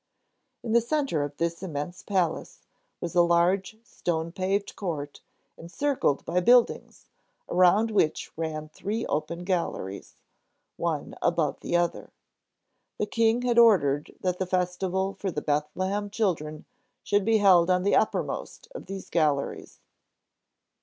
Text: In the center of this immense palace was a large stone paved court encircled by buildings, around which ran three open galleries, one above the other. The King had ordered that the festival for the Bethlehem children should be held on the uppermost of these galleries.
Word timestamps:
In 0.63 0.71
the 0.71 0.81
center 0.81 1.21
of 1.21 1.37
this 1.37 1.61
immense 1.61 2.01
palace 2.01 2.65
was 3.01 3.13
a 3.13 3.21
large 3.21 3.77
stone 3.83 4.31
paved 4.31 4.75
court 4.75 5.21
encircled 5.59 6.25
by 6.25 6.39
buildings, 6.39 7.05
around 7.47 7.91
which 7.91 8.31
ran 8.35 8.67
three 8.69 9.05
open 9.05 9.43
galleries, 9.43 10.15
one 10.75 11.13
above 11.21 11.59
the 11.59 11.77
other. 11.77 12.09
The 12.97 13.05
King 13.05 13.43
had 13.43 13.59
ordered 13.59 14.15
that 14.21 14.39
the 14.39 14.47
festival 14.47 15.13
for 15.13 15.29
the 15.29 15.39
Bethlehem 15.39 16.09
children 16.09 16.65
should 17.03 17.23
be 17.23 17.37
held 17.37 17.69
on 17.69 17.83
the 17.83 17.95
uppermost 17.95 18.69
of 18.73 18.87
these 18.87 19.07
galleries. 19.07 19.81